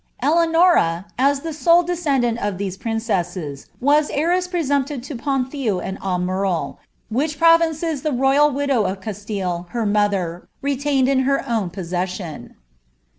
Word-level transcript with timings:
Eleanora, 0.19 1.05
as 1.19 1.41
the 1.41 1.53
sole 1.53 1.83
descendant 1.83 2.39
of 2.39 2.57
these 2.57 2.75
princesses, 2.75 3.67
was 3.79 4.09
heiress 4.09 4.47
nmptive 4.47 5.03
to 5.03 5.15
Ponthieu 5.15 5.79
and 5.79 5.99
Aumerle, 6.01 6.77
which 7.09 7.37
provinces 7.37 8.01
the 8.01 8.11
royal 8.11 8.49
widow 8.49 8.85
!!SMtille, 8.95 9.69
her 9.69 9.85
mother, 9.85 10.47
retained 10.63 11.07
in 11.07 11.19
her 11.19 11.47
own 11.47 11.69
possession. 11.69 12.55